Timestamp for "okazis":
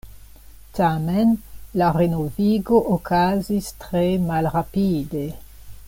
2.95-3.69